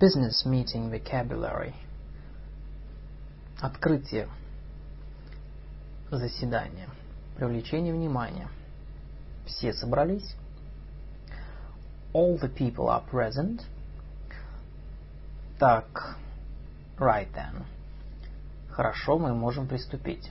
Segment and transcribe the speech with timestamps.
[0.00, 1.74] Business meeting vocabulary.
[3.60, 4.28] Открытие
[6.10, 6.88] заседания.
[7.36, 8.48] Привлечение внимания.
[9.46, 10.34] Все собрались.
[12.12, 13.62] All the people are present.
[15.58, 16.16] Так,
[16.98, 17.64] right then.
[18.70, 20.30] Хорошо, мы можем приступить.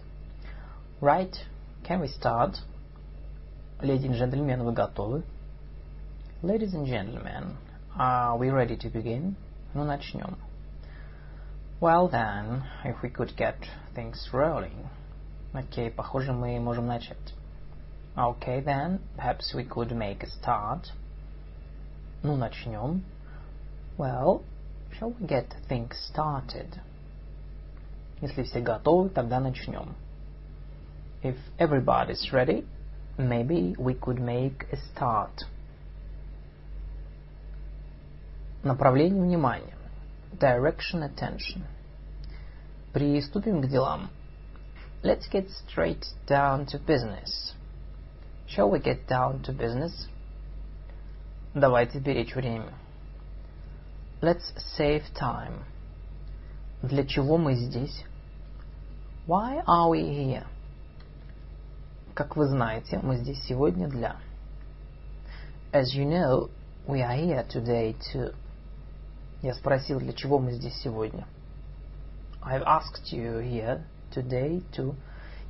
[1.02, 1.33] Right,
[1.83, 2.57] can we start?
[3.81, 5.23] Леди и джентльмены, вы готовы?
[6.41, 7.57] Ladies and gentlemen,
[7.97, 9.35] are we ready to begin?
[9.73, 10.38] Ну, начнем.
[11.81, 13.57] Well then, if we could get
[13.94, 14.88] things rolling.
[15.53, 17.34] Окей, okay, похоже, мы можем начать.
[18.17, 20.91] Okay then, perhaps we could make a start.
[22.23, 23.03] Ну, начнем.
[23.98, 24.44] Well,
[24.98, 26.80] shall we get things started?
[28.21, 29.95] Если все готовы, тогда начнем.
[31.23, 32.66] If everybody's ready,
[33.17, 35.44] maybe we could make a start.
[38.62, 39.74] Направление внимания.
[40.38, 41.62] Direction attention.
[42.92, 44.11] Приступим к делам.
[45.03, 47.55] Let's get straight down to business.
[48.47, 50.08] Shall we get down to business?
[51.55, 52.75] Давайте беречь время.
[54.20, 55.64] Let's save time.
[56.83, 58.05] Для чего мы здесь?
[59.27, 60.47] Why are we here?
[62.14, 64.16] Как вы знаете, мы здесь сегодня для.
[65.72, 66.50] As you know,
[66.86, 68.34] we are here today to
[69.42, 71.27] Я спросил, для чего мы здесь сегодня.
[72.42, 73.82] I've asked you here
[74.14, 74.94] today to...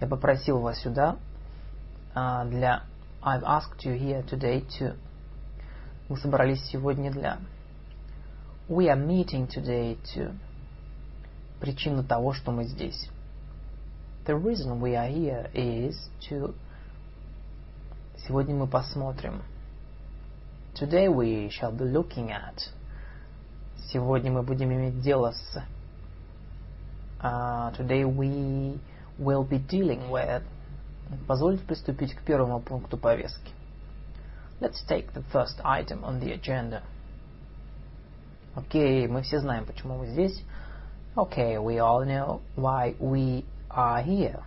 [0.01, 1.19] Я попросил вас сюда
[2.15, 2.85] uh, для...
[3.21, 4.97] I've asked you here today to...
[6.09, 7.39] Мы собрались сегодня для...
[8.69, 10.37] We are meeting today to...
[11.59, 13.11] Причина того, что мы здесь.
[14.25, 15.97] The reason we are here is
[16.29, 16.55] to...
[18.27, 19.43] Сегодня мы посмотрим.
[20.75, 22.71] Today we shall be looking at...
[23.93, 25.65] Сегодня мы будем иметь дело с...
[27.21, 28.79] Uh, today we
[29.19, 30.45] will be dealing with...
[31.27, 33.51] Позвольте приступить к первому пункту повестки.
[34.61, 36.83] Let's take the first item on the agenda.
[38.55, 40.41] Окей, okay, мы все знаем, почему мы здесь.
[41.17, 44.45] Okay, we all know why we are here.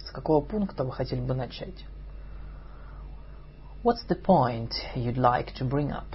[0.00, 1.84] С какого пункта вы хотели бы начать?
[3.84, 6.06] What's the point you'd like to bring up?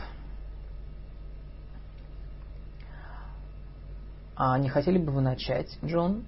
[4.37, 6.25] А не хотели бы вы начать, Джон?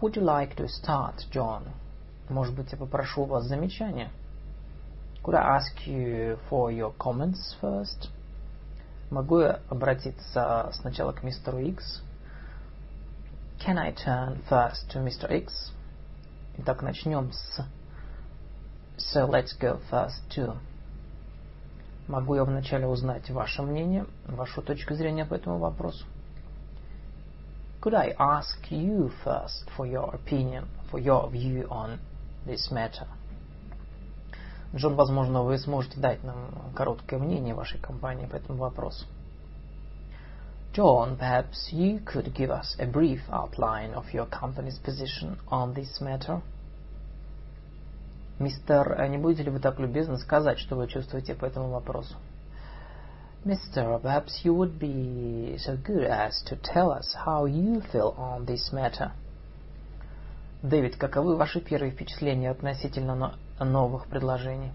[0.00, 1.64] Would you like to start, John?
[2.28, 4.10] Может быть, я попрошу у вас замечания?
[5.24, 8.10] Could I ask you for your comments first?
[9.10, 12.00] Могу я обратиться сначала к мистеру X?
[13.58, 15.28] Can I turn first to Mr.
[15.30, 15.72] X?
[16.58, 17.60] Итак, начнем с
[18.96, 20.56] So let's go first to.
[22.06, 26.06] Могу я вначале узнать ваше мнение, вашу точку зрения по этому вопросу?
[27.80, 31.98] Could I ask you first for your opinion, for your view on
[32.46, 33.06] this matter?
[34.76, 39.06] Джон, возможно, вы сможете дать нам короткое мнение вашей компании по этому вопросу.
[40.74, 46.02] John, perhaps you could give us a brief outline of your company's position on this
[46.02, 46.42] matter?
[48.38, 52.14] Мистер, не будете ли вы так любезны сказать, что вы чувствуете по этому вопросу?
[53.43, 58.45] Mister, perhaps you would be so good as to tell us how you feel on
[58.45, 59.11] this matter.
[60.63, 64.71] Дэвид, каковы ваши первые впечатления относительно новых предложений?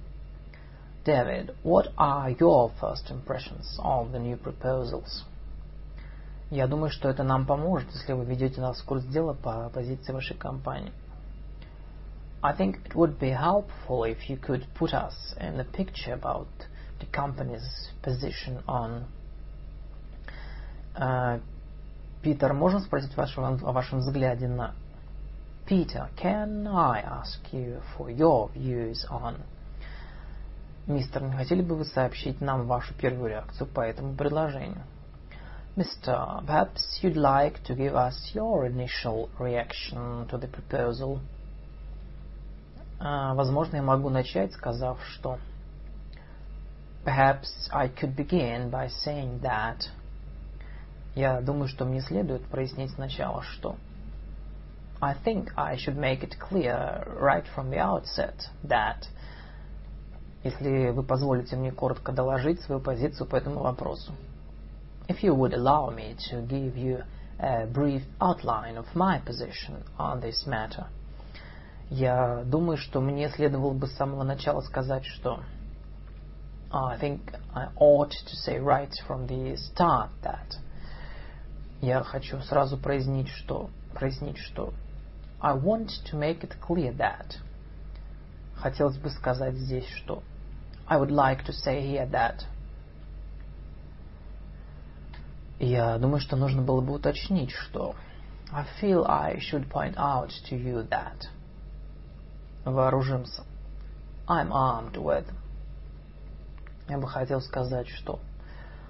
[1.05, 5.25] David, what are your first impressions on the new proposals?
[6.51, 10.13] Я думаю, что это нам поможет, если вы ведете нас в курс дела по позиции
[10.13, 10.93] вашей компании.
[12.43, 16.49] I think it would be helpful if you could put us in the picture about
[17.00, 19.06] the company's position on.
[22.22, 24.74] Питер, можно спросить вашего, о вашем взгляде на...
[25.68, 29.36] Peter, can I ask you for your views on...
[30.88, 34.84] Мистер, не хотели бы вы сообщить нам вашу первую реакцию по этому предложению?
[35.76, 36.46] Mr.
[36.46, 41.20] Perhaps you'd like to give us your initial reaction to the proposal.
[43.00, 45.38] Uh, возможно, я могу начать, сказав, что...
[47.06, 49.88] Perhaps I could begin by saying that.
[51.14, 53.76] Я думаю, что мне следует прояснить сначала, что.
[55.00, 59.08] I think I should make it clear right from the outset that.
[60.44, 64.12] Если вы позволите мне коротко доложить свою позицию по этому вопросу.
[65.08, 67.04] If you would allow me to give you
[67.38, 70.88] a brief outline of my position on this matter.
[71.92, 75.42] Я думаю, что мне следовало бы с самого начала сказать, что
[76.73, 80.57] I think I ought to say right from the start that.
[81.81, 84.73] Я хочу сразу прояснить, что, прояснить, что
[85.41, 87.39] I want to make it clear that.
[88.57, 90.23] Хотелось бы сказать здесь, что
[90.87, 92.45] I would like to say here that.
[95.59, 97.95] Я думаю, что нужно было бы уточнить, что
[98.53, 101.29] I feel I should point out to you that.
[102.65, 103.45] Вооружимся.
[104.29, 105.27] I'm armed with.
[106.88, 108.20] Я бы хотел сказать, что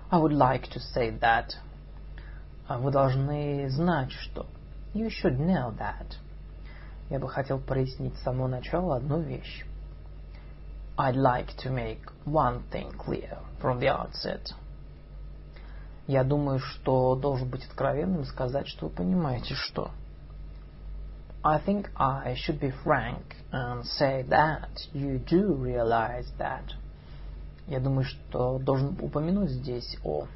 [0.10, 1.56] I would like to say that.
[2.68, 4.48] Вы должны знать, что
[4.94, 6.18] You should know that.
[7.10, 9.66] Я бы хотел прояснить с самого начала одну вещь.
[10.98, 14.54] I'd like to make one thing clear from the outset.
[16.08, 19.92] Я думаю, что должен быть откровенным и сказать, что вы понимаете, что.
[21.44, 26.74] I think I should be frank and say that you do realize that.
[27.68, 30.28] Я думаю, что должен упомянуть здесь о.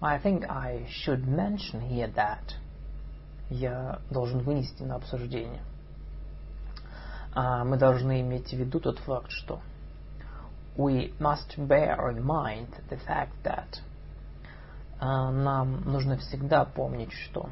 [0.00, 2.54] I think I should mention here that.
[3.50, 5.62] Я должен вынести на обсуждение.
[7.34, 9.60] А мы должны иметь в виду тот факт, что
[10.76, 13.80] we must bear in mind the fact that
[14.98, 17.50] а, нам нужно всегда помнить, что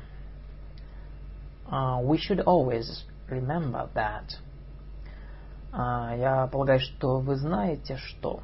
[1.71, 4.39] uh, we should always remember that.
[5.73, 8.43] Uh, я полагаю, что вы знаете, что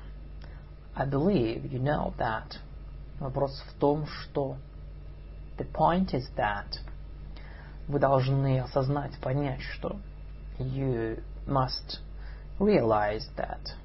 [0.95, 2.57] I believe you know that.
[3.19, 4.57] Вопрос в том, что
[5.57, 6.79] the point is that
[7.87, 9.97] вы должны осознать, понять, что
[10.57, 11.99] you must
[12.59, 13.75] realize that.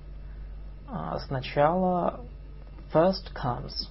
[0.88, 2.24] Uh, сначала
[2.92, 3.88] first comes.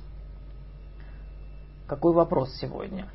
[1.87, 3.09] Какой вопрос сегодня?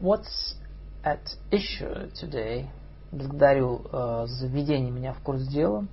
[0.00, 0.56] What's
[1.02, 2.68] at issue today?
[3.10, 5.86] Благодарю uh, за введение меня в курс дела.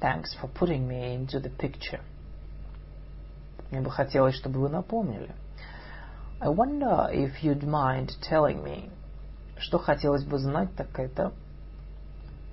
[0.00, 2.00] Thanks for putting me into the picture.
[3.71, 5.33] Мне бы хотелось, чтобы вы напомнили.
[6.39, 8.89] I wonder if you'd mind telling me.
[9.57, 11.31] Что хотелось бы знать, так это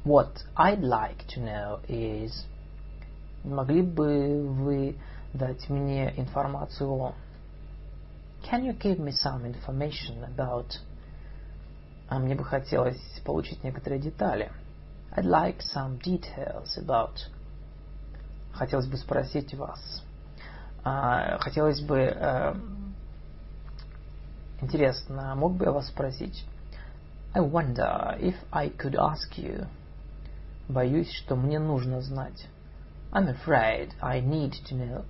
[0.05, 2.32] What I'd like to know is...
[3.44, 4.97] Могли бы вы
[5.35, 7.15] дать мне информацию о...
[8.49, 10.79] Can you give me some information about...
[12.09, 14.50] А мне бы хотелось получить некоторые детали.
[15.17, 17.17] I'd like some details about...
[18.53, 20.05] Хотелось бы спросить вас.
[20.90, 22.00] А, хотелось бы...
[22.17, 22.56] А,
[24.62, 26.46] интересно, мог бы я вас спросить?
[27.35, 29.67] I wonder if I could ask you.
[30.67, 32.49] Боюсь, что мне нужно знать.
[33.12, 35.05] I'm afraid I need to know.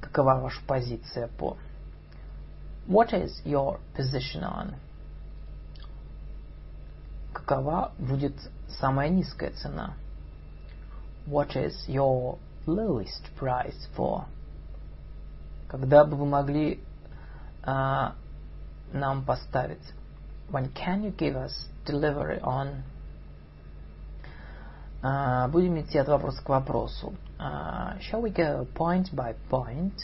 [0.00, 1.56] Какова ваша позиция по?
[2.86, 4.74] What is your position on?
[7.32, 8.36] Какова будет
[8.78, 9.94] самая низкая цена?
[11.26, 14.26] What is your lowest price for?
[15.72, 16.84] Когда бы вы могли
[17.64, 18.12] uh,
[18.92, 19.82] нам поставить?
[20.50, 22.82] When can you give us delivery on?
[25.02, 27.14] Uh, будем идти от вопроса к вопросу.
[27.38, 29.98] Uh, shall we go point by point?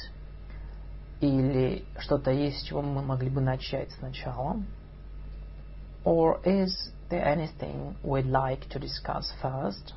[1.20, 4.62] Или что-то есть, с чего мы могли бы начать сначала?
[6.04, 9.92] Or is there anything we'd like to discuss first?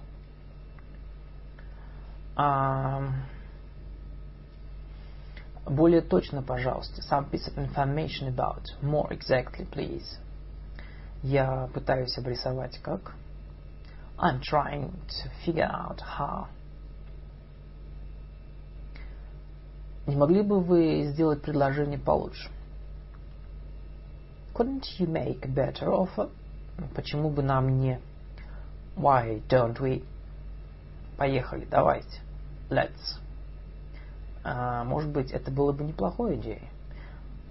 [2.36, 3.24] Um,
[5.66, 7.01] Более точно, пожалуйста.
[7.01, 8.63] Some piece of information about.
[8.82, 10.18] More exactly, please.
[11.24, 13.13] Я пытаюсь обрисовать как.
[14.18, 16.48] I'm trying to figure out how.
[20.08, 22.50] Не могли бы вы сделать предложение получше?
[24.53, 26.30] Couldn't you make a better offer?
[26.96, 28.00] Почему бы нам не?
[28.96, 30.03] Why don't we?
[31.18, 32.20] Поехали, давайте.
[32.70, 33.21] Let's.
[34.43, 36.69] А, может быть, это было бы неплохой идеей.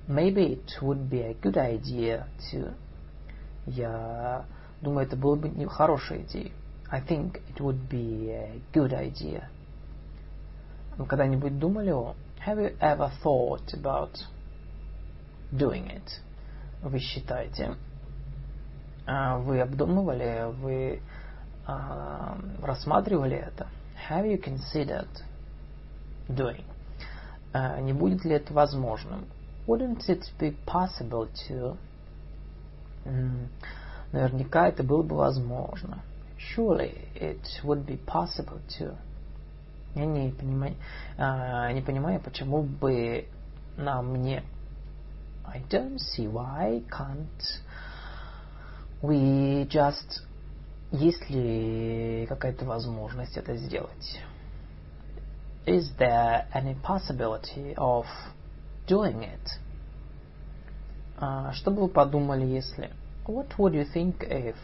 [0.09, 2.75] Maybe it would be a good idea to...
[3.67, 4.45] Я
[4.81, 6.53] думаю, это было бы не хорошей идеей.
[6.91, 9.45] I think it would be a good idea.
[10.97, 12.15] Вы когда-нибудь думали о...
[12.45, 14.13] Have you ever thought about
[15.53, 16.21] doing it?
[16.83, 17.77] Вы считаете?
[19.07, 20.51] А, вы обдумывали?
[20.61, 21.03] Вы
[21.67, 23.69] а, рассматривали это?
[24.09, 25.09] Have you considered
[26.29, 26.65] doing?
[27.53, 29.27] А, не будет ли это возможным?
[29.67, 31.77] Wouldn't it be possible to?
[34.13, 36.03] Наверняка это было бы возможно.
[36.39, 38.97] Surely it would be possible to.
[39.95, 40.75] Я не понимаю,
[41.19, 43.27] а, не понимаю, почему бы
[43.77, 44.43] нам не...
[45.45, 47.61] I don't see why can't
[49.03, 50.23] we just...
[50.93, 54.21] Есть ли какая-то возможность это сделать?
[55.66, 58.06] is there any possibility of
[58.88, 59.50] doing it?
[61.18, 62.92] Uh, что бы вы подумали, если...
[63.26, 64.56] What would you think if...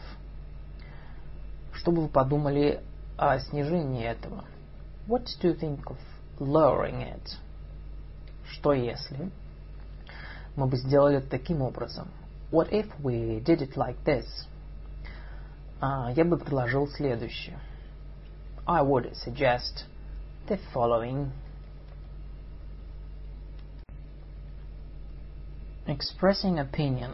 [1.72, 2.80] Что бы вы подумали
[3.16, 4.44] о снижении этого?
[5.08, 5.98] What do you think of
[6.38, 7.36] lowering it?
[8.46, 9.30] Что если
[10.54, 12.08] мы бы сделали это таким образом?
[12.52, 14.26] What if we did it like this?
[15.80, 17.58] Uh, я бы предложил следующее.
[18.66, 19.86] I would suggest
[20.48, 21.32] the following.
[25.86, 27.12] Expressing opinion.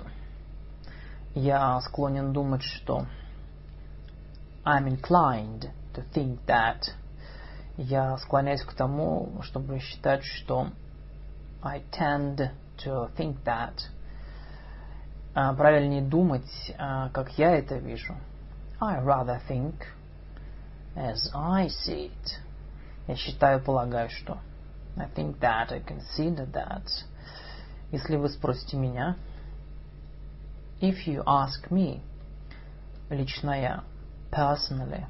[1.35, 3.07] Я склонен думать, что
[4.65, 6.91] I'm inclined to think that.
[7.77, 10.69] Я склоняюсь к тому, чтобы считать, что
[11.63, 12.51] I tend
[12.85, 13.75] to think that.
[15.35, 18.17] А, правильнее думать, а, как я это вижу.
[18.81, 19.75] I rather think
[20.97, 22.41] as I see it.
[23.08, 24.38] Я считаю, полагаю, что.
[24.96, 26.88] I think that, I consider that.
[27.92, 29.18] Если вы спросите меня,
[30.82, 32.02] if you ask me,
[33.10, 33.84] лично я,
[34.32, 35.06] personally,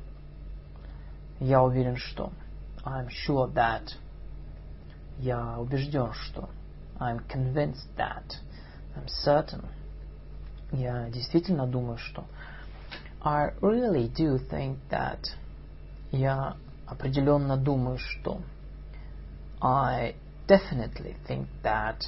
[1.40, 2.32] я уверен, что.
[2.84, 3.94] I'm sure that.
[5.20, 6.50] Я убежден, что.
[7.00, 8.24] I'm convinced that.
[8.96, 9.66] I'm certain.
[10.72, 12.26] Я действительно думаю, что.
[13.22, 15.26] I really do think that.
[16.12, 18.42] Я определенно думаю, что.
[19.62, 20.16] I
[20.48, 22.02] definitely think that.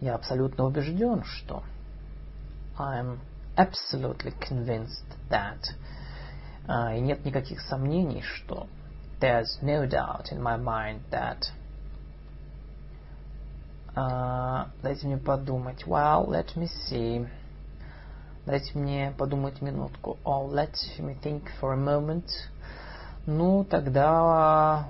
[0.00, 1.62] Я абсолютно убежден, что.
[2.78, 3.20] I'm
[3.56, 5.60] absolutely convinced that.
[6.66, 8.66] Uh, и нет никаких сомнений, что.
[9.20, 11.42] There's no doubt in my mind that.
[13.96, 15.86] Uh, дайте мне подумать.
[15.86, 17.26] Well, let me see.
[18.44, 20.18] Дайте мне подумать минутку.
[20.24, 22.26] Oh, let me think for a moment.
[23.26, 24.86] Ну, тогда...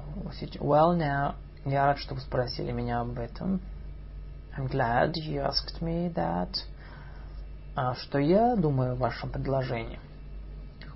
[0.61, 1.35] Well, now...
[1.65, 3.61] Я рад, что вы спросили меня об этом.
[4.57, 6.55] I'm glad you asked me that.
[7.77, 9.99] А что я думаю о вашем предложении?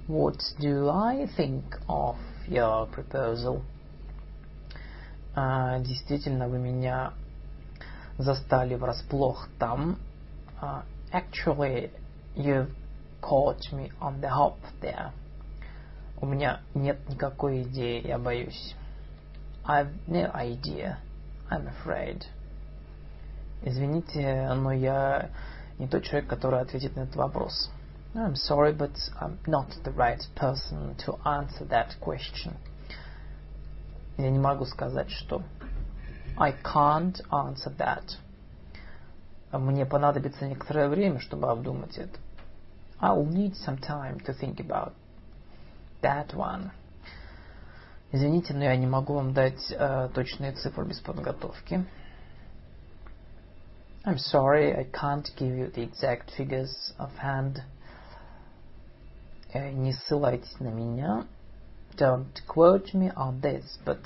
[0.08, 2.16] What do I think of
[2.46, 3.62] your proposal?
[5.34, 7.12] А, действительно, вы меня
[8.18, 9.98] застали врасплох там.
[10.60, 11.90] Uh, actually,
[12.34, 12.74] you've
[13.22, 15.12] caught me on the hop there.
[16.20, 18.74] У меня нет никакой идеи, я боюсь.
[19.64, 20.98] I've no idea.
[21.48, 22.24] I'm afraid.
[23.62, 25.30] Извините, но я
[25.78, 27.70] не тот человек, который ответит на этот вопрос.
[28.14, 32.54] I'm sorry, but I'm not the right person to answer that question.
[34.16, 35.42] Я не могу сказать, что
[36.36, 38.16] I can't answer that.
[39.52, 42.18] Мне понадобится некоторое время, чтобы обдумать это.
[43.00, 44.94] I'll need some time to think about
[46.01, 46.71] that one.
[48.11, 51.83] Извините, но я не могу вам дать uh, точные цифры без подготовки.
[54.05, 57.63] I'm sorry, I can't give you the exact figures of hand.
[59.53, 61.25] Uh, не ссылайтесь на меня.
[61.97, 63.99] Don't quote me on this, but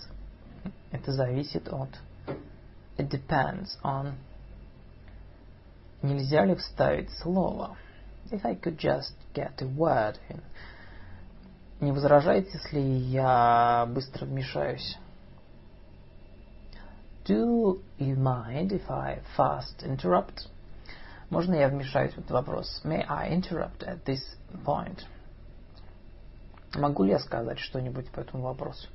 [0.92, 1.90] это зависит от
[2.98, 4.14] It depends on.
[6.02, 7.76] Нельзя ли вставить слово?
[8.32, 10.42] If I could just get a word in.
[11.83, 14.97] Не возражаете, если я быстро вмешаюсь?
[17.25, 20.47] Do you mind if I fast interrupt?
[21.29, 22.81] Можно я вмешаюсь в этот вопрос?
[22.85, 24.21] May I interrupt at this
[24.65, 25.01] point?
[26.77, 28.87] Могу ли я сказать что-нибудь по этому вопросу?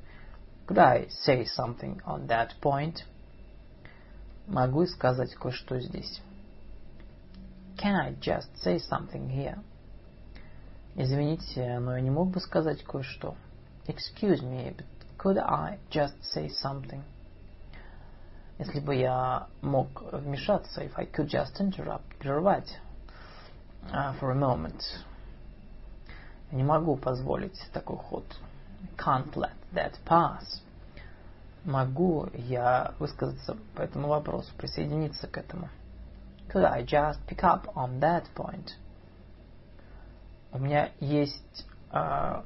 [0.66, 3.04] Could I say something on that point?
[4.46, 6.22] Могу сказать кое-что здесь.
[7.76, 9.58] Can I just say something here?
[11.00, 13.36] Извините, но я не мог бы сказать кое-что.
[13.86, 14.84] Excuse me, but
[15.16, 17.02] could I just say something?
[18.58, 22.80] Если бы я мог вмешаться, if I could just interrupt, прервать
[23.92, 24.82] uh, for a moment.
[26.50, 28.24] Не могу позволить такой ход.
[28.96, 30.62] Can't let that pass
[31.64, 35.68] могу я высказаться по этому вопросу, присоединиться к этому?
[36.48, 38.72] Could I just pick up on that point?
[40.52, 42.42] У меня есть э,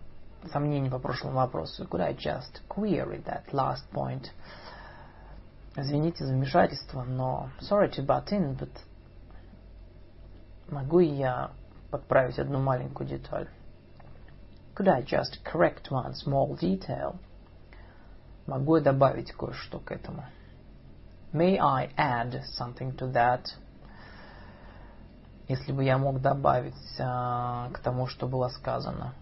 [0.50, 1.84] сомнения по прошлому вопросу.
[1.84, 4.30] Could I just query that last point?
[5.76, 8.70] Извините за вмешательство, но sorry to butt in, but
[10.68, 11.52] могу я
[11.90, 13.48] подправить одну маленькую деталь?
[14.74, 17.16] Could I just correct one small detail?
[18.46, 20.24] Могу я добавить кое-что к этому?
[21.32, 23.46] May I add something to that?
[25.52, 29.12] Если бы я мог добавить uh, к тому, что было сказано.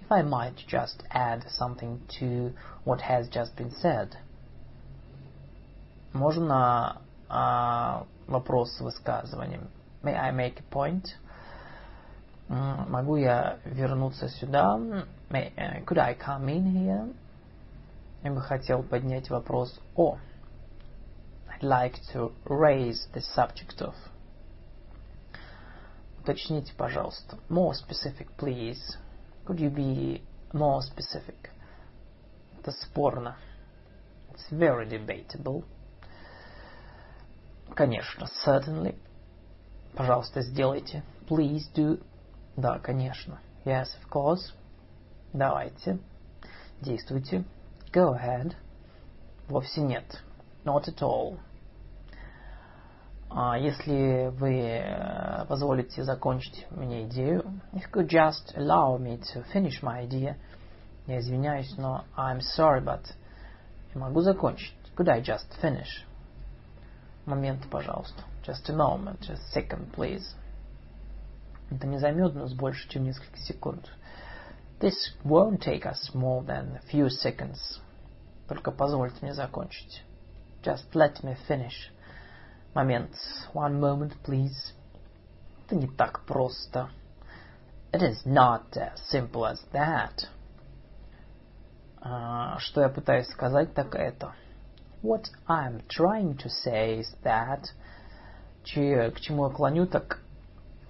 [0.00, 2.54] If I might just add something to
[2.86, 4.16] what has just been said.
[6.14, 9.68] Можно а, вопрос с высказыванием.
[10.02, 11.04] May I make a point?
[12.48, 14.78] Могу я вернуться сюда?
[15.28, 17.14] May, uh, could I come in here?
[18.22, 20.16] Я бы хотел поднять вопрос о.
[21.50, 23.94] I'd like to raise the subject of.
[26.24, 27.38] Уточните, пожалуйста.
[27.50, 28.96] More specific, please.
[29.44, 30.22] Could you be
[30.54, 31.50] more specific?
[32.58, 33.36] Это спорно.
[34.32, 35.64] It's very debatable.
[37.76, 38.94] Конечно, certainly.
[39.94, 41.02] Пожалуйста, сделайте.
[41.28, 42.02] Please do.
[42.56, 43.38] Да, конечно.
[43.66, 44.54] Yes, of course.
[45.34, 45.98] Давайте.
[46.80, 47.44] Действуйте.
[47.92, 48.56] Go ahead.
[49.48, 50.22] Вовсе нет.
[50.64, 51.38] Not at all.
[53.36, 59.44] А если вы э, позволите закончить мне идею, if you could just allow me to
[59.52, 60.36] finish my idea,
[61.08, 63.02] я извиняюсь, но I'm sorry, but
[63.92, 64.72] я могу закончить.
[64.96, 66.06] Could I just finish?
[67.26, 68.22] Момент, пожалуйста.
[68.46, 70.36] Just a moment, just a second, please.
[71.72, 73.90] Это не займет нас больше, чем несколько секунд.
[74.78, 77.80] This won't take us more than a few seconds.
[78.46, 80.04] Только позвольте мне закончить.
[80.62, 81.90] Just let me finish.
[82.74, 83.12] Момент.
[83.52, 84.74] One moment, please.
[85.64, 86.90] Это не так просто.
[87.92, 90.28] It is not as simple as that.
[92.02, 94.34] Uh, что я пытаюсь сказать, так это.
[95.02, 97.66] What I'm trying to say is that...
[98.64, 100.18] Че, к чему я клоню, так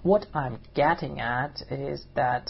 [0.05, 2.49] What I'm getting at is that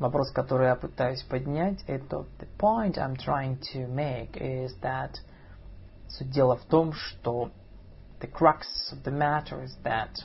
[0.00, 5.14] вопрос, который я пытаюсь поднять, это the point I'm trying to make is that
[6.08, 7.52] суть дела в том, что
[8.21, 10.23] the crux of the matter is that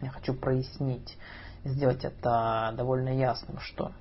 [0.00, 1.16] я хочу прояснить,
[1.64, 3.92] сделать это довольно ясным, что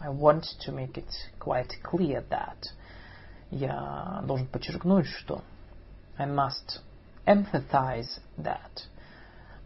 [0.00, 2.62] I want to make it quite clear that
[3.50, 5.42] я должен подчеркнуть, что
[6.18, 6.80] I must
[7.26, 8.86] emphasize that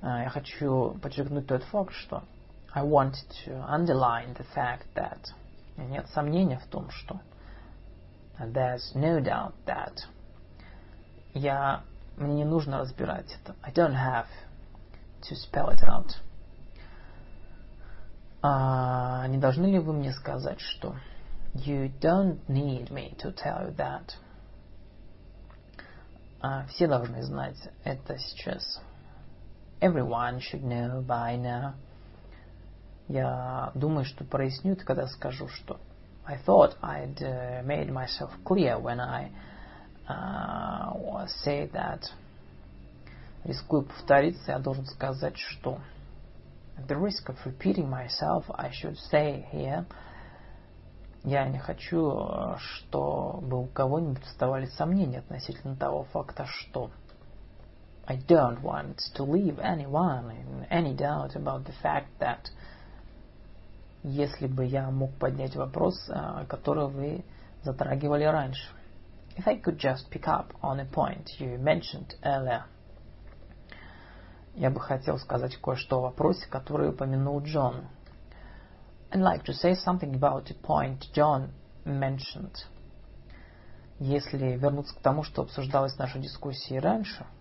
[0.02, 2.22] я хочу подчеркнуть тот факт, что
[2.72, 5.32] I want to underline the fact that
[5.76, 7.20] нет сомнения в том, что
[8.38, 9.98] there's no doubt that
[11.34, 11.82] я
[12.17, 13.55] мне не нужно разбирать это.
[13.61, 14.27] I don't have
[15.21, 16.15] to spell it out.
[18.41, 20.95] А, не должны ли вы мне сказать, что
[21.53, 24.11] you don't need me to tell you that?
[26.41, 28.81] А, все должны знать это сейчас.
[29.79, 31.73] Everyone should know by now.
[33.07, 35.79] Я думаю, что проясню это, когда скажу, что
[36.25, 39.31] I thought I'd uh, made myself clear when I
[40.07, 42.01] uh, say that.
[43.43, 45.79] Рискую повториться, я должен сказать, что
[46.77, 49.85] At the risk of repeating myself, I should say here,
[51.23, 56.91] я не хочу, чтобы у кого-нибудь оставались сомнения относительно того факта, что
[58.05, 62.51] I don't want to leave anyone in any doubt about the fact that
[64.03, 65.99] если бы я мог поднять вопрос,
[66.47, 67.25] который вы
[67.63, 68.69] затрагивали раньше.
[69.37, 72.63] If I could just pick up on a point you mentioned earlier.
[74.55, 77.87] Я бы хотел сказать кое-что о вопросе, который упомянул Джон.
[79.11, 81.51] I'd like to say something about a point John
[81.85, 82.65] mentioned.
[83.99, 87.25] Если вернуться к тому, что обсуждалось в нашей дискуссии раньше–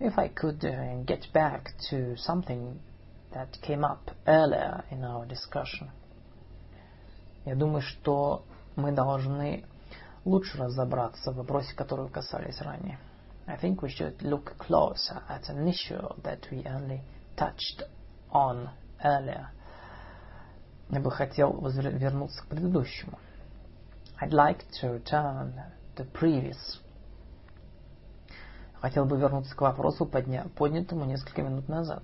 [0.00, 2.80] If I could uh, get back to something
[3.34, 5.90] that came up earlier in our discussion.
[7.44, 8.42] Я думаю, что
[8.76, 9.66] мы должны
[10.24, 12.98] лучше разобраться в вопросе, который касались ранее.
[13.46, 17.00] I think we should look closer at an issue that we only
[17.36, 17.82] touched
[18.30, 18.68] on
[19.02, 19.48] earlier.
[20.90, 23.18] Я бы хотел вернуться к предыдущему.
[24.20, 25.54] I'd like to return
[25.96, 26.80] to previous
[28.80, 30.46] Хотел бы вернуться к вопросу, подня...
[30.56, 32.02] поднятому несколько минут назад.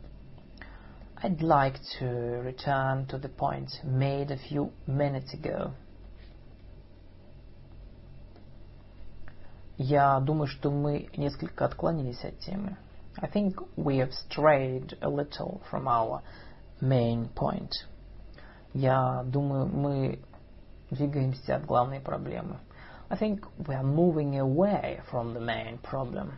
[1.22, 5.72] I'd like to return to the point made a few minutes ago.
[9.78, 12.76] Я думаю, что мы несколько отклонились от темы.
[13.18, 16.22] I think we have strayed a little from our
[16.80, 17.70] main point.
[18.72, 20.20] Я думаю, мы
[20.90, 22.58] двигаемся от главной проблемы.
[23.08, 26.32] I think we are moving away from the main problem.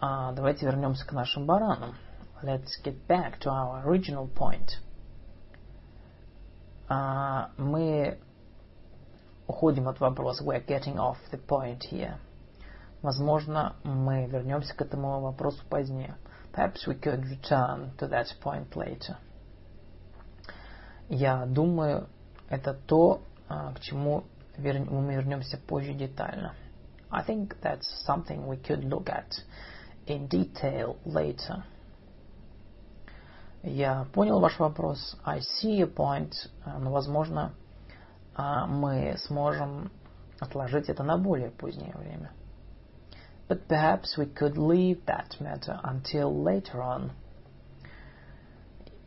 [0.00, 1.94] А, давайте вернемся к нашим баранам.
[2.42, 4.68] Let's get back to our original point.
[6.88, 7.89] А, мы
[9.60, 10.42] уходим от вопроса.
[10.42, 12.16] We're getting off the point here.
[13.02, 16.16] Возможно, мы вернемся к этому вопросу позднее.
[16.52, 19.16] Perhaps we could return to that point later.
[21.10, 22.08] Я думаю,
[22.48, 24.24] это то, к чему
[24.56, 26.54] мы вернемся позже детально.
[27.10, 29.30] I think that's something we could look at
[30.06, 31.64] in detail later.
[33.62, 35.18] Я понял ваш вопрос.
[35.22, 36.32] I see your point.
[36.64, 37.52] Но, возможно,
[38.36, 39.90] мы сможем
[40.38, 42.30] отложить это на более позднее время.
[43.48, 47.10] But perhaps we could leave that matter until later on.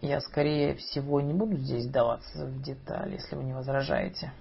[0.01, 4.33] Я, скорее всего, не буду здесь даваться в детали, если вы не возражаете.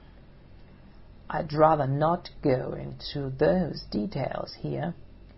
[1.29, 4.93] I'd rather not go into those details here,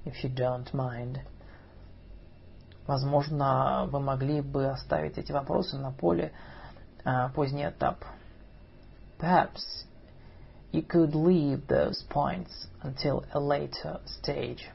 [0.06, 1.20] if you don't mind.
[2.86, 6.32] Возможно, вы могли бы оставить эти вопросы на поле
[7.04, 8.02] uh, поздний этап.
[9.18, 9.84] Perhaps
[10.72, 14.68] you could leave those points until a later stage.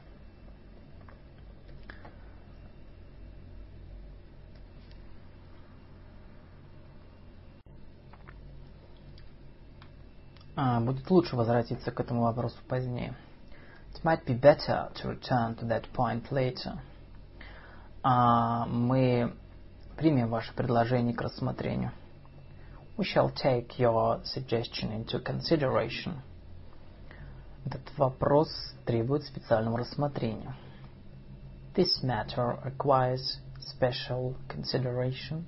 [10.90, 13.14] будет лучше возвратиться к этому вопросу позднее.
[13.94, 16.78] It might be better to return to that point later.
[18.02, 19.34] А, мы
[19.96, 21.92] примем ваше предложение к рассмотрению.
[22.99, 26.21] We shall take your suggestion into consideration.
[27.65, 28.47] Этот вопрос
[28.85, 30.55] требует специального рассмотрения.
[31.75, 35.45] This matter requires special consideration.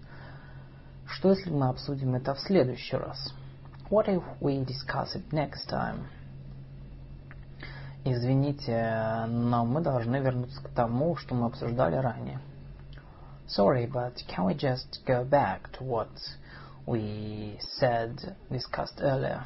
[1.05, 3.33] Что если мы обсудим это в следующий раз?
[3.89, 6.07] What if we discuss it next time?
[8.03, 12.39] Извините, но мы должны вернуться к тому, что мы обсуждали ранее.
[13.47, 16.09] Sorry, but can we just go back to what
[16.85, 19.45] we said, discussed earlier?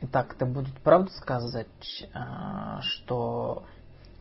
[0.00, 1.66] Итак, это будет правду сказать,
[2.80, 3.64] что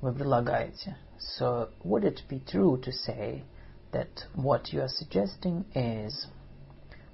[0.02, 0.98] вы предлагаете?
[1.40, 3.44] So, would it be true to say
[3.92, 6.28] that what you are suggesting is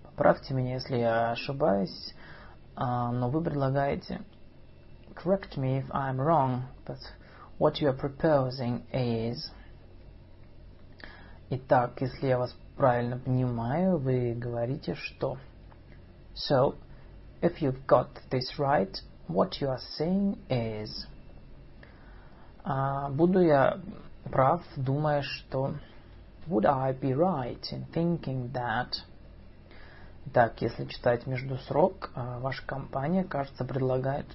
[0.04, 2.14] Поправьте меня, если я ошибаюсь,
[2.76, 4.22] но вы предлагаете
[5.24, 7.00] correct me if I'm wrong, but
[7.58, 9.52] what you are proposing is...
[11.50, 15.38] Итак, если я вас правильно понимаю, вы говорите, что...
[16.36, 16.76] So,
[17.42, 18.96] if you've got this right,
[19.28, 21.08] what you are saying is...
[23.12, 23.80] буду я
[24.32, 25.76] прав, думая, что...
[26.48, 28.94] Would I be right in thinking that...
[30.34, 34.26] Так, если читать между строк, ваша компания, кажется, предлагает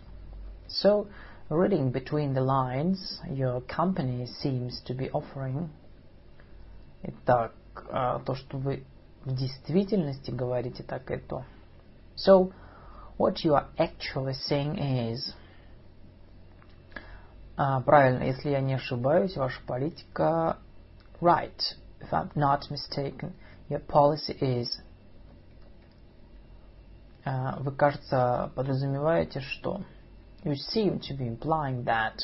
[0.67, 1.07] So,
[1.51, 5.69] reading between the lines, your company seems to be offering.
[7.03, 7.53] Итак,
[7.88, 8.86] то, что вы
[9.26, 11.46] в действительности говорите, так и то.
[12.16, 12.52] So,
[13.18, 15.36] what you are actually saying is...
[17.56, 20.58] правильно, если я не ошибаюсь, ваша политика...
[21.22, 21.62] Right,
[22.00, 23.34] if I'm not mistaken,
[23.70, 24.70] your policy is
[27.26, 29.82] вы, кажется, подразумеваете, что
[30.44, 32.16] you seem to be implying that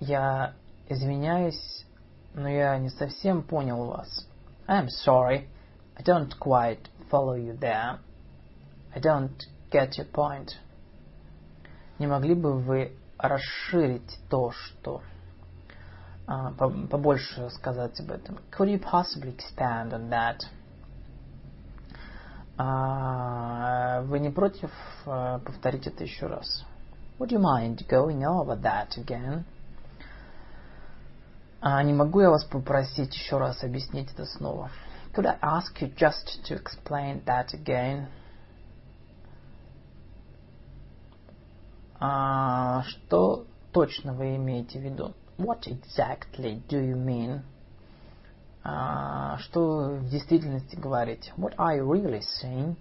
[0.00, 0.54] я
[0.88, 1.84] извиняюсь,
[2.33, 4.27] но я не совсем понял вас.
[4.67, 5.47] I'm sorry,
[5.95, 7.99] I don't quite follow you there.
[8.93, 9.37] I don't
[9.71, 10.49] get your point.
[11.99, 15.01] Не могли бы вы расширить то, что
[16.89, 18.39] побольше сказать об этом?
[18.51, 20.41] Could you possibly expand on that?
[22.59, 24.71] А, вы не против
[25.05, 26.65] а, повторить это еще раз?
[27.19, 29.43] Would you mind going over that again?
[31.64, 34.72] А, не могу я вас попросить еще раз объяснить это снова?
[35.14, 38.06] Could I ask you just to explain that again?
[42.00, 45.14] А, что точно вы имеете в виду?
[45.38, 47.42] What exactly do you mean?
[48.64, 51.32] что в действительности говорить.
[51.36, 52.76] What are you really saying?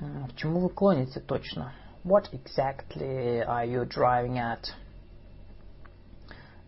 [0.00, 1.72] К чему вы клоните точно?
[2.04, 4.72] What exactly are you driving at?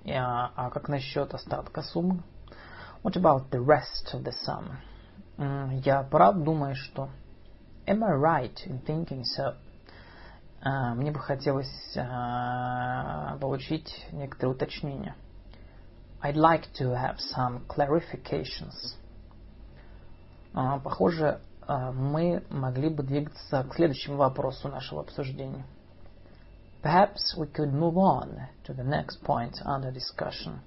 [0.08, 2.22] Yeah, а как насчет остатка суммы?
[3.02, 4.78] What about the rest of the sum?
[5.84, 7.10] Я прав, думаю, что...
[7.86, 9.54] Am I right in thinking so?
[10.94, 11.68] Мне бы хотелось
[13.38, 15.14] получить некоторые уточнения.
[16.22, 18.96] I'd like to have some clarifications.
[20.54, 25.66] Похоже, мы могли бы двигаться к следующему вопросу нашего обсуждения.
[26.81, 30.59] Perhaps we could move on to the next point under discussion.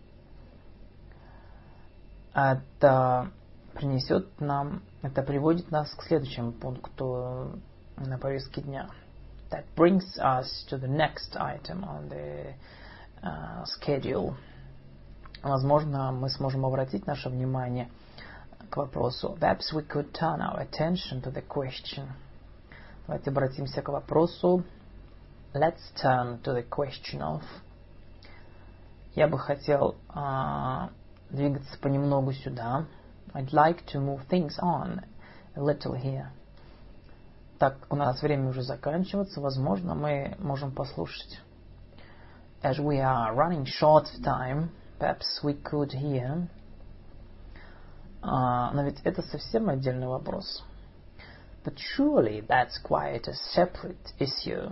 [2.35, 3.31] Это
[3.75, 7.61] принесет нам, это приводит нас к следующему пункту
[7.97, 8.89] на повестке дня.
[9.51, 12.55] That brings us to the next item on the
[13.23, 14.35] uh, schedule.
[15.43, 17.91] Возможно, мы сможем обратить наше внимание
[18.71, 19.37] к вопросу.
[19.39, 22.09] Perhaps we could turn our attention to the question.
[23.07, 24.65] Давайте обратимся к вопросу.
[25.55, 27.43] Let's turn to the question of.
[29.15, 30.91] Я бы хотел uh,
[31.31, 32.87] двигаться понемногу сюда.
[33.33, 35.03] I'd like to move things on
[35.55, 36.31] a little here.
[37.59, 41.41] Так как у нас время уже заканчивается, возможно, мы можем послушать.
[42.63, 46.49] As we are running short of time, perhaps we could hear.
[48.23, 50.63] Uh, но ведь это совсем отдельный вопрос.
[51.65, 54.71] But surely that's quite a separate issue.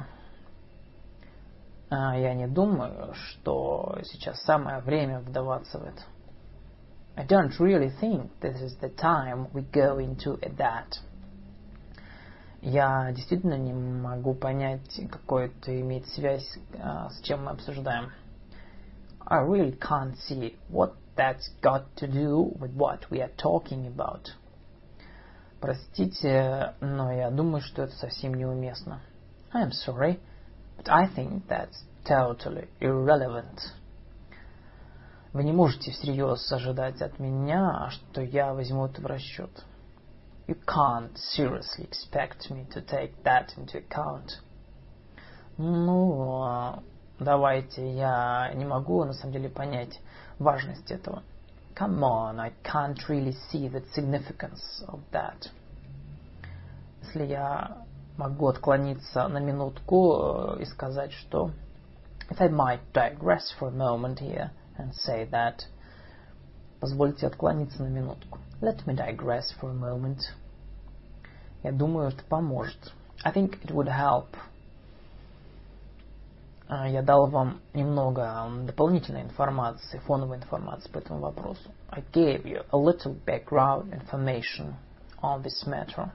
[1.92, 6.02] Я не думаю, что сейчас самое время вдаваться в это.
[7.16, 11.00] I don't really think this is the time we go into that.
[12.62, 18.12] Я действительно не могу понять, какой это имеет связь с чем мы обсуждаем.
[19.26, 24.28] I really can't see what that's got to do with what we are talking about.
[25.60, 29.02] Простите, но я думаю, что это совсем неуместно.
[29.54, 30.20] I'm sorry,
[30.80, 33.60] but I think that's totally irrelevant.
[35.34, 39.52] Вы не можете всерьез ожидать от меня, что я возьму это в расчет.
[40.48, 44.40] You can't seriously expect me to take that into account.
[45.58, 46.82] Ну,
[47.20, 50.00] давайте, я не могу на самом деле понять
[50.40, 51.24] важность этого.
[51.76, 55.52] Come on, I can't really see the significance of that.
[57.04, 57.86] Если я
[58.20, 61.52] могу отклониться на минутку и сказать, что
[62.30, 65.62] If I might digress for a moment here and say that
[66.80, 68.40] Позвольте отклониться на минутку.
[68.62, 70.20] Let me digress for a moment.
[71.64, 72.94] Я думаю, это поможет.
[73.24, 74.28] I think it would help.
[76.70, 81.70] Я дал вам немного дополнительной информации, фоновой информации по этому вопросу.
[81.90, 84.76] I gave you a little background information
[85.22, 86.12] on this matter.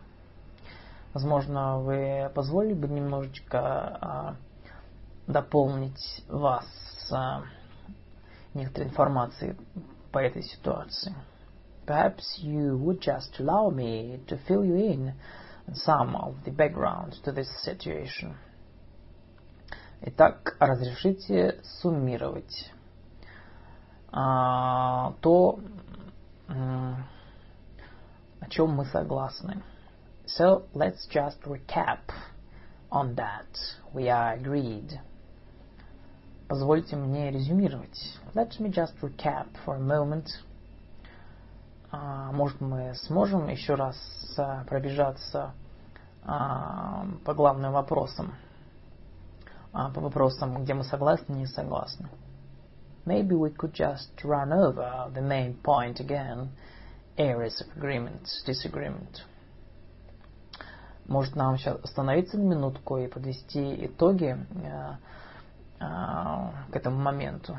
[1.15, 4.37] Возможно, вы позволили бы немножечко
[5.29, 6.67] дополнить вас
[8.53, 9.57] некоторой информацией
[10.11, 11.15] по этой ситуации.
[11.87, 15.13] Perhaps you would just allow me to fill you in
[15.73, 18.35] some of the background to this situation.
[20.01, 22.73] Итак, разрешите суммировать
[24.11, 25.61] а, то,
[26.49, 29.63] о чем мы согласны.
[30.26, 32.00] So let's just recap
[32.92, 33.48] on that.
[33.94, 35.00] We are agreed.
[36.48, 38.18] Позвольте мне резюмировать.
[38.34, 40.28] Let me just recap for a moment.
[41.92, 43.96] А, может, мы сможем еще раз
[44.38, 45.54] а, пробежаться
[46.24, 48.36] а, по главным вопросам,
[49.72, 52.10] по вопросам, где мы согласны и не согласны.
[53.06, 56.50] Maybe we could just run over the main point again,
[57.18, 59.24] areas of agreement, disagreement.
[61.07, 64.39] Может, нам сейчас остановиться на минутку и подвести итоги
[65.79, 67.59] к этому моменту.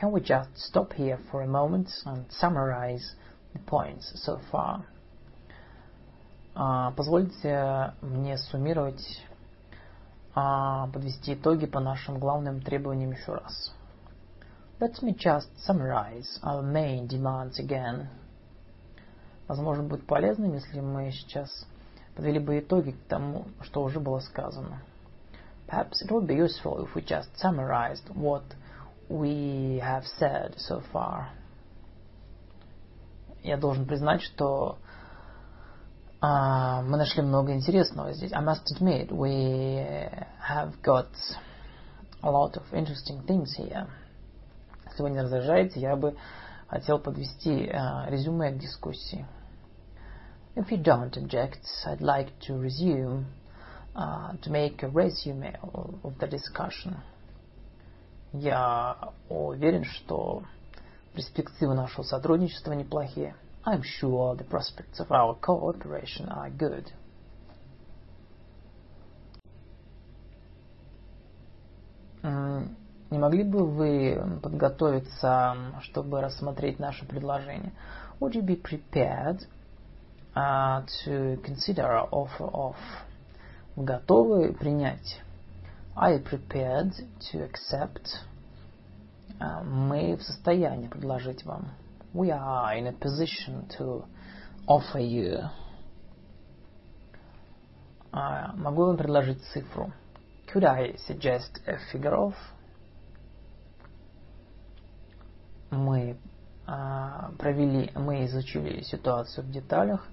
[0.00, 3.14] Can we just stop here for a moment and summarize
[3.52, 4.82] the points so far?
[6.54, 9.02] Uh, позвольте мне суммировать,
[10.34, 13.74] uh, подвести итоги по нашим главным требованиям еще раз.
[14.80, 18.08] Let me just summarize our main demands again.
[19.48, 21.66] Возможно, будет полезным, если мы сейчас
[22.20, 24.82] подвели бы итоги к тому, что уже было сказано.
[25.66, 28.42] Perhaps it would be useful if we just summarized what
[29.08, 31.28] we have said so far.
[33.42, 34.76] Я должен признать, что
[36.20, 38.32] uh, мы нашли много интересного здесь.
[38.34, 39.86] I must admit, we
[40.46, 41.08] have got
[42.22, 43.86] a lot of interesting things here.
[44.90, 46.14] Если вы не возражаете, я бы
[46.68, 49.24] хотел подвести uh, резюме к дискуссии.
[50.55, 53.25] If you don't object, I'd like to resume
[53.95, 55.55] uh, to make a resume
[56.03, 56.97] of the discussion.
[58.33, 60.43] Я уверен, что
[61.13, 63.35] перспективы нашего сотрудничества неплохие.
[63.65, 66.91] I'm sure the prospects of our cooperation are good.
[73.11, 77.71] Не могли бы вы подготовиться, чтобы рассмотреть наше предложение?
[78.19, 79.47] Would you be prepared
[80.36, 82.76] uh, to consider our offer of
[83.76, 85.20] готовы принять.
[85.96, 86.92] I prepared
[87.32, 88.08] to accept.
[89.64, 91.72] Мы в состоянии предложить вам.
[92.12, 94.04] We are in a position to
[94.66, 95.48] offer you.
[98.12, 99.92] Могу вам предложить цифру?
[100.52, 102.34] Could I suggest a figure of?
[105.70, 106.16] Мы
[107.38, 110.06] провели, мы изучили ситуацию в деталях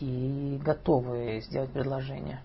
[0.00, 2.40] и готовы сделать предложение.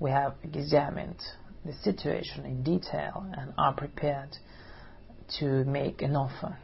[0.00, 1.18] We have examined
[1.64, 4.36] the situation in detail and are prepared
[5.38, 6.56] to make an offer.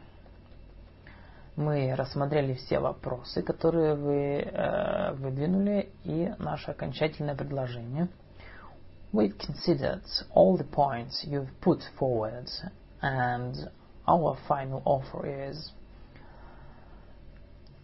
[1.57, 8.07] Мы рассмотрели все вопросы, которые вы э, выдвинули, и наше окончательное предложение.
[9.11, 12.47] We've considered all the points you've put forward,
[13.01, 13.69] and
[14.07, 15.73] our final offer is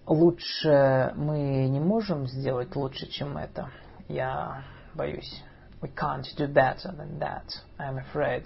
[0.07, 3.71] Лучше мы не можем сделать лучше, чем это.
[4.09, 5.43] Я боюсь.
[5.81, 7.47] We can't do better than that,
[7.79, 8.45] I'm afraid.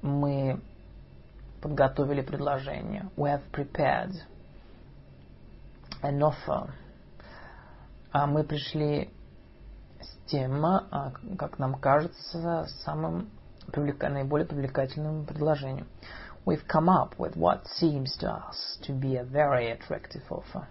[0.00, 0.60] Мы
[1.60, 3.10] подготовили предложение.
[3.16, 4.12] We have prepared
[6.02, 6.70] an offer.
[8.12, 9.10] А мы пришли
[10.00, 13.30] с тем, а, как нам кажется, самым
[13.74, 15.86] наиболее привлекательным предложением.
[16.47, 20.67] We've come up with what seems to us to be a very attractive offer.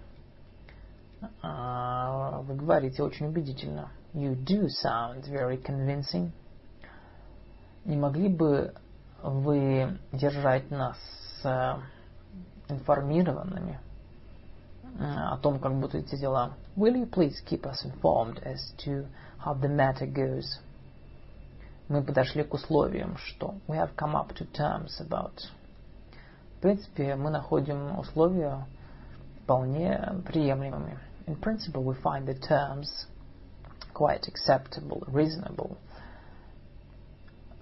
[1.43, 3.91] А, вы говорите очень убедительно.
[4.13, 6.33] You do sound very convincing.
[7.85, 8.75] Не могли бы
[9.23, 10.99] вы держать нас
[11.45, 11.75] э,
[12.69, 13.81] информированными
[14.99, 16.55] э, о том, как будут эти дела?
[16.77, 19.07] Will you please keep us informed as to
[19.39, 20.61] how the matter goes?
[21.89, 25.33] Мы подошли к условиям, что we have come up to terms about.
[26.58, 28.66] В принципе, мы находим условия
[29.44, 30.98] вполне приемлемыми.
[31.28, 32.88] In principle, we find the terms
[33.94, 35.78] quite acceptable, reasonable.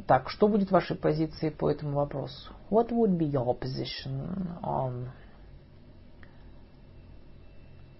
[0.07, 2.53] Так, что будет вашей позицией по этому вопросу?
[2.69, 5.09] What would be your position on...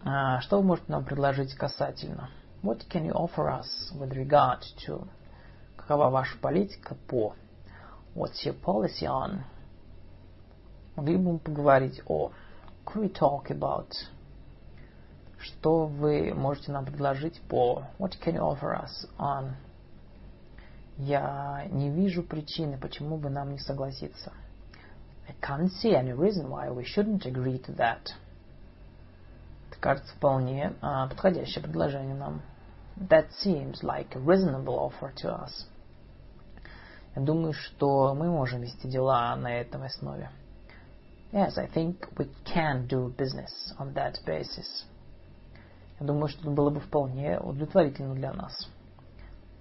[0.06, 2.30] А, что вы можете нам предложить касательно?
[2.64, 3.68] What can you offer us
[4.00, 5.06] with regard to...
[5.76, 7.36] Какова ваша политика по...
[8.16, 9.42] What's your policy on...
[10.96, 12.32] Могли бы мы поговорить о...
[12.86, 13.92] Could we talk about...
[15.38, 17.84] Что вы можете нам предложить по...
[18.00, 19.54] What can you offer us on...
[20.98, 24.32] Я не вижу причины, почему бы нам не согласиться.
[25.28, 28.14] I can't see any reason why we shouldn't agree to that.
[29.70, 32.42] Это кажется вполне а, подходящее предложение нам.
[32.98, 35.68] That seems like a reasonable offer to us.
[37.16, 40.30] Я думаю, что мы можем вести дела на этом основе.
[41.36, 44.86] Yes, I think we can do business on that basis.
[46.00, 48.70] Я думаю, что это было бы вполне удовлетворительно для нас.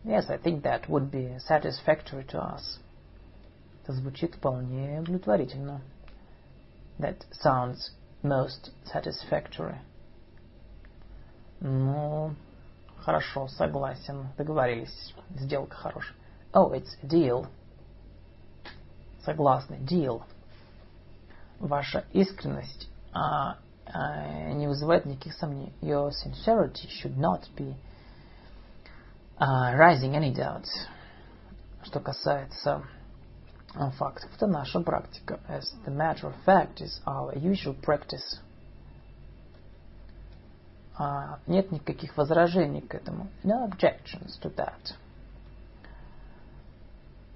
[0.04, 2.78] Yes, I think that would be satisfactory to us.
[3.82, 5.80] Это звучит вполне удовлетворительно.
[7.00, 7.90] That sounds
[8.22, 9.80] most satisfactory.
[11.58, 12.36] Ну,
[12.98, 14.28] хорошо, согласен.
[14.38, 15.12] Договорились.
[15.34, 16.14] Сделка хорошая.
[16.52, 17.48] Oh, it's a deal.
[19.24, 19.78] Согласны.
[19.78, 20.22] Deal.
[21.60, 25.72] Ваша искренность а, а, не вызывает никаких сомнений.
[25.80, 27.74] Your sincerity should not be
[29.38, 30.70] uh, rising any doubts.
[31.82, 32.82] Что касается
[33.98, 35.40] фактов, это наша практика.
[35.48, 38.40] As the matter of fact is our usual practice.
[40.98, 43.28] Uh, нет никаких возражений к этому.
[43.42, 44.94] No objections to that.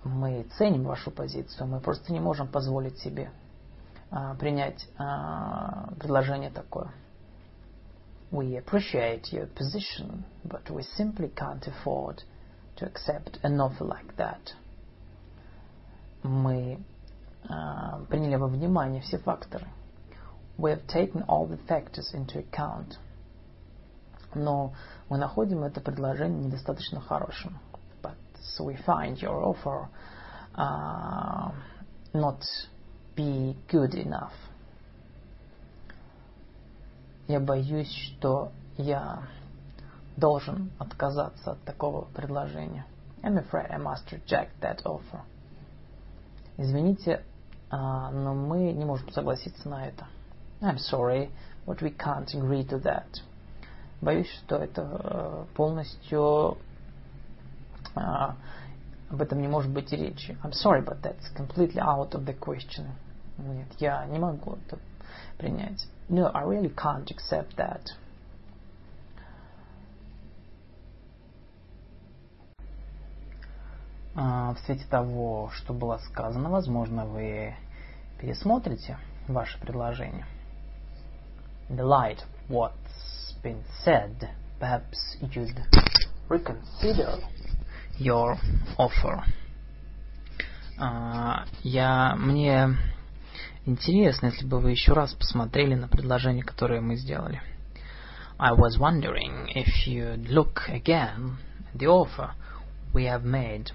[0.04, 3.30] Мы ценим вашу позицию, мы просто не можем позволить себе
[4.10, 6.90] принять uh, предложение такое.
[8.30, 12.22] We appreciate your position, but we simply can't afford
[12.76, 14.52] to accept an offer like that.
[16.22, 16.78] Мы
[17.48, 19.66] uh, приняли во внимание все факторы.
[20.58, 22.98] We have taken all the factors into account.
[24.34, 24.74] Но
[25.08, 27.58] мы находим это предложение недостаточно хорошим.
[28.02, 29.88] But so we find your offer
[30.54, 31.50] uh,
[32.12, 32.42] not
[33.18, 34.32] be good enough.
[37.26, 39.24] Я боюсь, что я
[40.16, 42.86] должен отказаться от такого предложения.
[43.22, 45.20] I'm afraid I must reject that offer.
[46.56, 47.24] Извините,
[47.70, 50.06] но мы не можем согласиться на это.
[50.60, 51.30] I'm sorry,
[51.66, 53.22] but we can't agree to that.
[54.00, 56.56] Боюсь, что это полностью
[57.94, 60.38] об этом не может быть и речи.
[60.44, 62.86] I'm sorry, but that's completely out of the question.
[63.38, 64.78] Нет, я не могу это
[65.38, 65.86] принять.
[66.08, 67.82] No, I really can't accept that.
[74.14, 77.54] В свете того, что было сказано, возможно, вы
[78.18, 80.26] пересмотрите ваше предложение.
[81.68, 85.62] In the light of what's been said, perhaps you'd
[86.28, 87.20] reconsider
[87.98, 88.36] your
[88.76, 89.22] offer.
[91.62, 92.76] Я, мне
[93.68, 97.42] Интересно, если бы вы еще раз посмотрели на предложение, которое мы сделали.
[98.38, 101.36] I was wondering if you'd look again
[101.74, 102.30] the offer
[102.94, 103.70] we have made.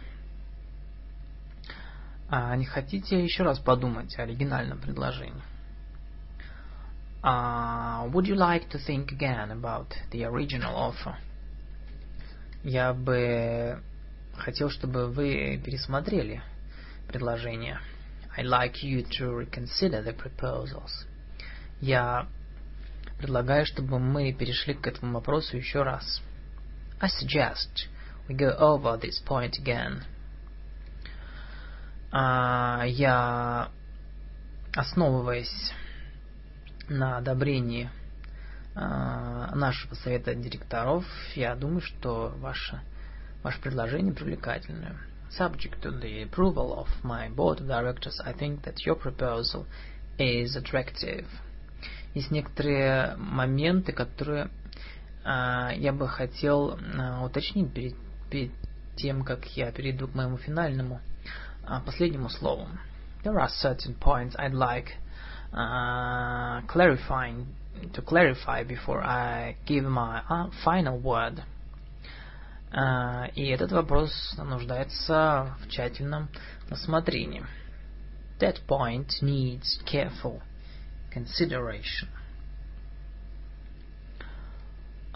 [2.28, 5.44] А не хотите еще раз подумать о оригинальном предложении?
[7.22, 11.18] Uh, would you like to think again about the original offer?
[12.64, 13.80] Я бы
[14.36, 16.42] хотел, чтобы вы пересмотрели
[17.08, 17.80] предложение.
[18.36, 21.06] I'd like you to reconsider the proposals.
[21.80, 22.28] Я
[23.20, 26.22] предлагаю, чтобы мы перешли к этому вопросу еще раз.
[27.00, 27.88] I suggest
[28.28, 30.04] we go over this point again.
[32.12, 33.70] А, я,
[34.76, 35.74] основываясь
[36.90, 37.90] на одобрении
[38.76, 41.06] а, нашего совета директоров,
[41.36, 42.82] я думаю, что ваше,
[43.44, 44.96] ваше предложение привлекательное.
[45.33, 49.67] Subject to the approval of my board of directors, I think that your proposal
[50.19, 51.27] is attractive.
[52.15, 54.51] Есть некоторые моменты, которые
[55.25, 57.95] а, я бы хотел а, уточнить перед,
[58.31, 58.51] перед
[58.97, 61.01] тем, как я перейду к моему финальному
[61.65, 62.67] а, последнему слову.
[63.23, 64.93] There are certain points I'd like
[65.53, 67.47] uh, clarifying
[67.93, 71.43] to clarify before I give my uh, final word.
[72.74, 76.28] Uh, и этот вопрос нуждается в тщательном
[76.70, 77.46] рассмотрении.
[78.40, 80.42] That point needs careful
[81.14, 82.08] consideration.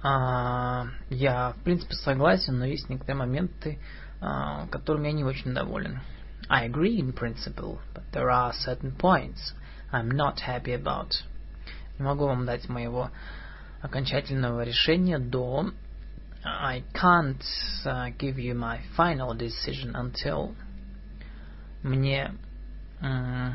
[0.04, 3.80] Uh, я, в принципе, согласен, но есть некоторые моменты,
[4.22, 6.00] uh, которыми я не очень доволен.
[6.50, 9.54] I agree in principle, but there are certain points
[9.92, 11.12] I'm not happy about.
[11.98, 13.10] Не могу вам дать моего
[13.82, 15.72] окончательного решения до
[16.48, 17.44] I can't
[17.86, 20.56] uh, give you my final decision until
[21.84, 22.34] мне
[23.02, 23.54] uh,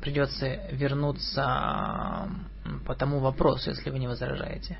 [0.00, 2.28] придется вернуться
[2.84, 4.78] по тому вопросу, если вы не возражаете.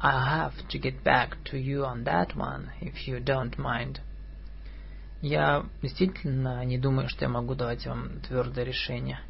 [0.00, 4.00] I have to get back to you on that one, if you don't mind.
[5.22, 9.20] Я действительно не думаю, что я могу давать вам твердое решение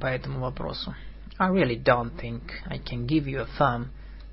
[0.00, 0.94] по этому вопросу.
[1.38, 3.90] I really don't think I can give you a firm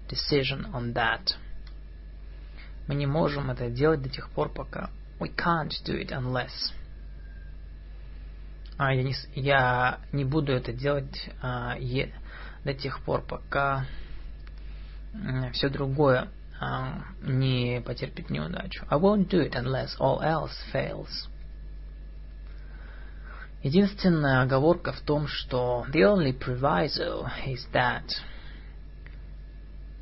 [0.09, 1.35] decision on that.
[2.87, 4.89] Мы не можем это делать до тех пор, пока
[5.19, 6.73] we can't do it unless.
[8.77, 12.13] А я не, я не буду это делать а, е,
[12.63, 13.85] до тех пор, пока
[15.53, 16.29] все другое
[17.21, 18.85] не потерпит неудачу.
[18.89, 21.29] I won't do it unless all else fails.
[23.61, 28.05] Единственная оговорка в том, что the only proviso is that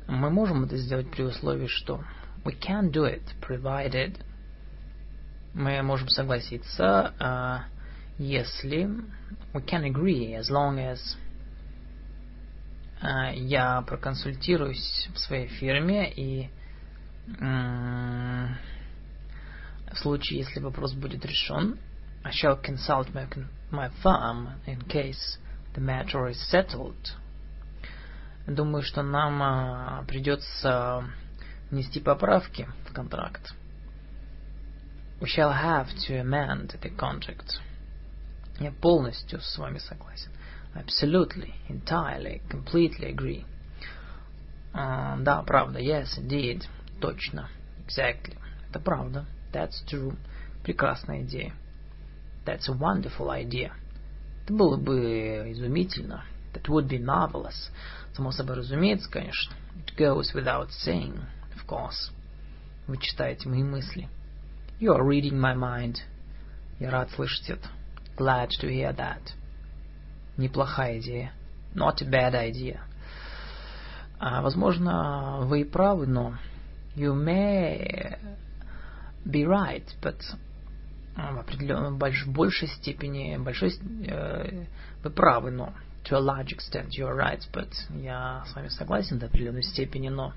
[0.08, 2.02] мы можем это сделать при условии, что
[2.44, 4.20] we can do it, provided
[5.54, 7.60] мы можем согласиться, uh,
[8.18, 8.88] если
[9.52, 10.98] we can agree as long as
[13.00, 16.50] а, я проконсультируюсь в своей фирме и
[19.92, 21.78] в случае, если вопрос будет решен,
[22.24, 23.28] I shall consult my,
[23.70, 25.38] my firm in case
[25.74, 26.96] the matter is settled.
[28.48, 31.04] Думаю, что нам а, придется
[31.70, 33.54] внести поправки в контракт.
[35.20, 37.60] We shall have to amend the contract.
[38.58, 40.30] Я полностью с вами согласен.
[40.74, 43.44] Absolutely, entirely, completely agree.
[44.72, 46.64] Uh, да, правда, yes, indeed,
[47.02, 47.50] точно,
[47.86, 48.38] exactly.
[48.70, 50.16] Это правда, that's true.
[50.62, 51.52] Прекрасная идея.
[52.46, 53.72] That's a wonderful idea.
[54.44, 56.24] Это было бы изумительно.
[56.54, 57.70] That would be marvelous.
[58.14, 59.54] Само собой разумеется, конечно.
[59.76, 61.20] It goes without saying,
[61.54, 62.10] of course.
[62.86, 64.08] Вы читаете мои мысли.
[64.80, 65.98] You are reading my mind.
[66.78, 67.68] Я рад слышать это.
[68.16, 69.32] Glad to hear that.
[70.36, 71.32] Неплохая идея.
[71.74, 72.80] Not a bad idea.
[74.18, 76.34] А, возможно, вы и правы, но
[76.96, 78.18] you may
[79.24, 80.20] be right, but
[81.14, 83.72] в определенной больш, большей степени, большой,
[84.06, 84.64] э,
[85.02, 85.72] вы правы, но
[86.07, 87.69] to a large extent you're right, but
[88.01, 90.33] я с вами согласен до определенной степени, но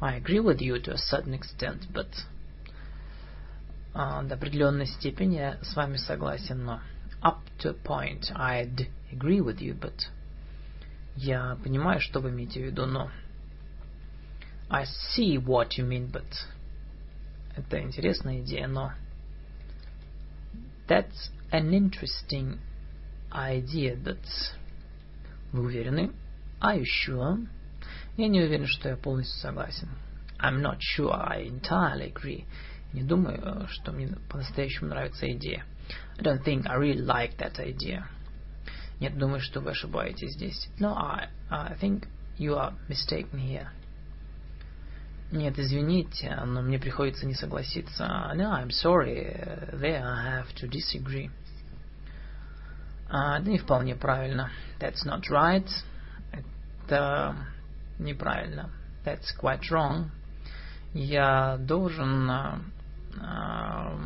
[0.00, 2.08] I agree with you to a certain extent, but
[3.94, 6.80] э, до определенной степени я с вами согласен, но
[7.22, 10.08] up to a point I'd agree with you, but
[11.14, 13.10] я понимаю, что вы имеете в виду, но
[14.68, 16.26] I see what you mean, but
[17.54, 18.92] это интересная идея, но
[20.88, 22.58] that's an interesting
[23.30, 24.18] idea, but
[25.51, 26.11] вы уверены?
[26.61, 27.47] Are you sure?
[28.17, 29.89] Я не уверен, что я полностью согласен.
[30.39, 32.45] I'm not sure I entirely agree.
[32.93, 35.65] Не думаю, что мне по-настоящему нравится идея.
[36.17, 38.05] I don't think I really like that idea.
[38.99, 40.69] Нет, думаю, что вы ошибаетесь здесь.
[40.79, 43.67] No, I, I think you are mistaken here.
[45.31, 48.05] Нет, извините, но мне приходится не согласиться.
[48.35, 49.25] No, I'm sorry,
[49.73, 51.29] there I have to disagree.
[53.09, 54.51] А, это не вполне правильно.
[54.79, 55.69] That's not right.
[56.85, 57.35] Это
[57.99, 58.69] неправильно.
[59.05, 60.09] That's quite wrong.
[60.93, 62.61] Я должен а,
[63.21, 63.97] а,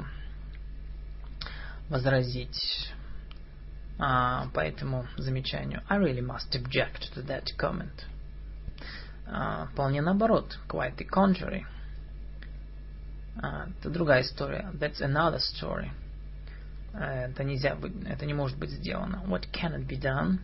[1.90, 2.94] возразить
[3.98, 5.84] по этому замечанию.
[5.88, 8.06] I really must object to that comment.
[9.28, 10.58] А, вполне наоборот.
[10.68, 11.66] Quite the contrary.
[13.38, 14.72] Это другая история.
[14.74, 15.92] That's another story.
[16.94, 19.24] Это нельзя быть, это не может быть сделано.
[19.28, 20.40] What cannot be done?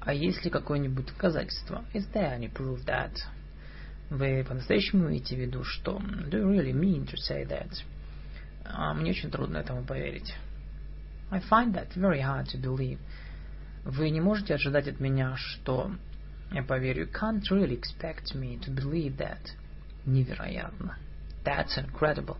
[0.00, 1.84] А есть ли какое-нибудь доказательство?
[1.92, 3.12] Is there any proof that?
[4.10, 5.98] Вы по-настоящему имеете в виду, что...
[5.98, 7.70] Do you really mean to say that?
[8.64, 10.34] А, мне очень трудно этому поверить.
[11.30, 12.98] I find that very hard to believe.
[13.84, 15.92] Вы не можете ожидать от меня, что
[16.52, 17.06] я поверю.
[17.06, 19.40] You can't really expect me to believe that.
[20.06, 20.96] Невероятно.
[21.44, 22.38] That's incredible.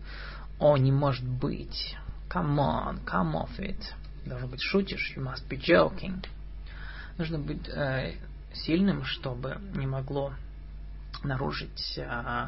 [0.59, 1.95] О, не может быть.
[2.29, 3.83] Come on, come off it.
[4.23, 5.13] Должно быть, шутишь.
[5.15, 6.23] You must be joking.
[7.17, 8.13] Нужно быть э,
[8.53, 10.35] сильным, чтобы не могло
[11.23, 12.47] нарушить э,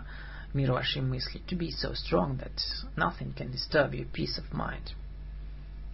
[0.53, 1.41] мир вашей мысли.
[1.47, 2.61] To be so strong that
[2.95, 4.93] nothing can disturb your peace of mind.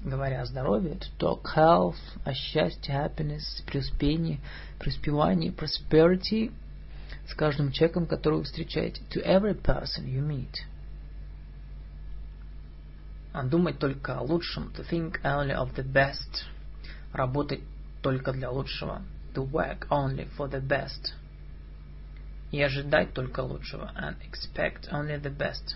[0.03, 4.41] Говоря о здоровье, to talk health, о счастье, happiness, преуспении,
[4.79, 6.51] преуспевании, prosperity
[7.25, 9.01] с каждым человеком, которого вы встречаете.
[9.11, 10.53] To every person you meet–
[13.43, 16.45] думать только о лучшем, to think only of the best,
[17.13, 17.61] работать
[18.01, 19.01] только для лучшего,
[19.33, 21.13] to work only for the best,
[22.51, 25.75] и ожидать только лучшего, and expect only the best.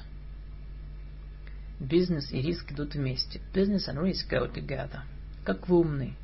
[1.79, 3.41] Бизнес и риск идут вместе.
[3.53, 5.01] Business and risk go together.
[5.43, 6.15] Как вы умны.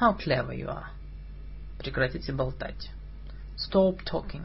[0.00, 0.86] How clever you are.
[1.78, 2.90] Прекратите болтать.
[3.56, 4.44] Stop talking.